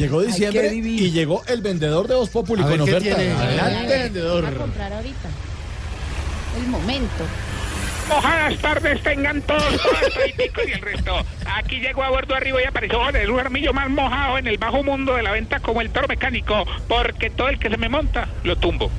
Llegó 0.00 0.22
diciembre 0.22 0.72
y 0.74 1.10
llegó 1.10 1.42
el 1.46 1.60
vendedor 1.60 2.08
de 2.08 2.14
Voz 2.14 2.30
Populi 2.30 2.62
con 2.62 2.72
¿qué 2.72 2.80
oferta. 2.80 3.00
tiene? 3.00 3.32
Adelante, 3.32 3.98
vendedor. 3.98 4.46
a 4.46 4.50
comprar 4.52 4.92
ahorita. 4.94 5.28
El 6.58 6.68
momento. 6.68 7.24
Mojadas 8.08 8.58
tardes 8.58 9.02
tengan 9.02 9.42
todos, 9.42 9.78
y 10.26 10.32
pico 10.32 10.62
y 10.66 10.72
el 10.72 10.80
resto. 10.80 11.22
Aquí 11.54 11.80
llegó 11.80 12.02
a 12.02 12.08
bordo 12.08 12.34
arriba 12.34 12.62
y 12.62 12.64
apareció 12.64 13.10
el 13.10 13.38
armillo 13.38 13.74
más 13.74 13.90
mojado 13.90 14.38
en 14.38 14.46
el 14.46 14.56
bajo 14.56 14.82
mundo 14.82 15.14
de 15.16 15.22
la 15.22 15.32
venta 15.32 15.60
como 15.60 15.82
el 15.82 15.90
toro 15.90 16.08
mecánico, 16.08 16.64
porque 16.88 17.28
todo 17.28 17.50
el 17.50 17.58
que 17.58 17.68
se 17.68 17.76
me 17.76 17.90
monta 17.90 18.26
lo 18.42 18.56
tumbo. 18.56 18.90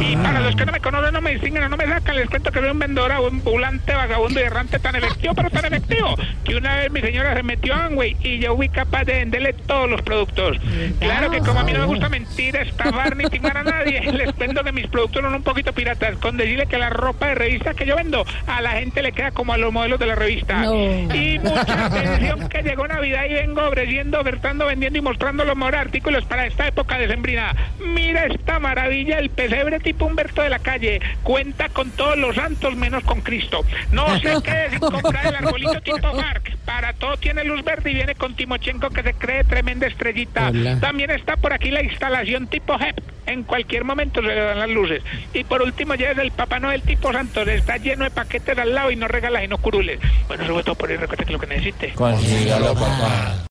Y 0.00 0.16
para 0.16 0.40
los 0.40 0.54
que 0.54 0.66
no 0.66 0.72
me 0.72 0.80
conocen, 0.80 1.12
no 1.12 1.20
me 1.20 1.32
distinguen, 1.32 1.64
o 1.64 1.68
no 1.68 1.76
me 1.76 1.86
sacan, 1.86 2.16
les 2.16 2.28
cuento 2.28 2.50
que 2.50 2.60
soy 2.60 2.70
un 2.70 2.78
vendedor 2.78 3.12
ambulante, 3.12 3.94
vagabundo 3.94 4.40
y 4.40 4.42
errante 4.44 4.78
tan 4.78 4.96
efectivo, 4.96 5.34
pero 5.34 5.50
tan 5.50 5.64
efectivo, 5.64 6.14
que 6.44 6.56
una 6.56 6.76
vez 6.76 6.90
mi 6.90 7.00
señora 7.00 7.34
se 7.34 7.42
metió 7.42 7.74
a 7.74 7.86
Amway 7.86 8.16
y 8.20 8.38
yo 8.38 8.56
fui 8.56 8.68
capaz 8.68 9.04
de 9.04 9.14
venderle 9.14 9.52
todos 9.52 9.90
los 9.90 10.02
productos. 10.02 10.58
Claro 11.00 11.30
que 11.30 11.40
como 11.40 11.60
a 11.60 11.64
mí 11.64 11.72
no 11.72 11.80
me 11.80 11.86
gusta 11.86 12.08
mentir, 12.08 12.56
estafar 12.56 13.16
ni 13.16 13.24
timar 13.24 13.58
a 13.58 13.62
nadie, 13.64 14.00
les 14.12 14.32
cuento 14.32 14.62
que 14.62 14.72
mis 14.72 14.86
productos 14.86 15.22
son 15.22 15.34
un 15.34 15.42
poquito 15.42 15.72
piratas, 15.72 16.16
con 16.18 16.36
decirle 16.36 16.66
que 16.66 16.78
la 16.78 16.90
ropa 16.90 17.28
de 17.28 17.34
revista 17.34 17.74
que 17.74 17.86
yo 17.86 17.96
vendo 17.96 18.24
a 18.46 18.60
la 18.60 18.72
gente 18.72 19.02
le 19.02 19.12
queda 19.12 19.30
como 19.30 19.52
a 19.52 19.56
los 19.56 19.72
modelos 19.72 19.98
de 19.98 20.06
la 20.06 20.14
revista. 20.14 20.62
No. 20.62 20.74
Y 21.14 21.38
mucha 21.38 21.86
atención 21.86 22.48
que 22.48 22.62
llegó 22.62 22.86
Navidad 22.86 23.24
y 23.28 23.34
vengo 23.34 23.62
ofreciendo, 23.66 24.20
ofertando, 24.20 24.66
vendiendo 24.66 24.98
y 24.98 25.02
mostrando 25.02 25.44
los 25.44 25.56
mejores 25.56 25.80
artículos 25.80 26.24
para 26.24 26.46
esta 26.46 26.66
época 26.66 26.98
de 26.98 27.08
sembrina. 27.08 27.54
Mira 27.80 28.26
esta 28.26 28.58
maravilla, 28.58 29.18
el 29.18 29.30
pesebre 29.62 29.80
tipo 29.80 30.06
Humberto 30.06 30.42
de 30.42 30.50
la 30.50 30.58
calle. 30.58 31.00
Cuenta 31.22 31.68
con 31.68 31.90
todos 31.90 32.16
los 32.16 32.34
santos 32.34 32.74
menos 32.76 33.04
con 33.04 33.20
Cristo. 33.20 33.64
No 33.90 34.18
se 34.18 34.42
quede 34.42 34.70
sin 34.70 34.80
comprar 34.80 35.26
el 35.26 35.36
arbolito 35.36 35.80
tipo 35.80 36.12
Mark. 36.14 36.42
Para 36.64 36.92
todo 36.94 37.16
tiene 37.16 37.44
luz 37.44 37.62
verde 37.64 37.90
y 37.90 37.94
viene 37.94 38.14
con 38.14 38.34
Timochenko 38.34 38.90
que 38.90 39.02
se 39.02 39.14
cree 39.14 39.44
tremenda 39.44 39.86
estrellita. 39.86 40.48
Hola. 40.48 40.78
También 40.80 41.10
está 41.10 41.36
por 41.36 41.52
aquí 41.52 41.70
la 41.70 41.82
instalación 41.82 42.46
tipo 42.46 42.74
HEP. 42.78 42.98
En 43.26 43.44
cualquier 43.44 43.84
momento 43.84 44.20
se 44.20 44.26
le 44.26 44.34
dan 44.34 44.58
las 44.58 44.68
luces. 44.68 45.02
Y 45.32 45.44
por 45.44 45.62
último 45.62 45.94
ya 45.94 46.10
es 46.10 46.18
el 46.18 46.32
Papá 46.32 46.58
Noel 46.58 46.82
tipo 46.82 47.12
Santos. 47.12 47.46
Está 47.46 47.76
lleno 47.76 48.04
de 48.04 48.10
paquetes 48.10 48.58
al 48.58 48.74
lado 48.74 48.90
y 48.90 48.96
no 48.96 49.06
regala 49.06 49.44
y 49.44 49.48
no 49.48 49.58
curules. 49.58 50.00
Bueno, 50.26 50.44
sobre 50.46 50.64
todo 50.64 50.74
por 50.74 50.90
eso, 50.90 51.00
recuerda 51.00 51.24
que 51.24 51.32
lo 51.32 51.38
que 51.38 51.46
necesite. 51.46 51.92
Consígalo, 51.92 52.74
papá. 52.74 53.36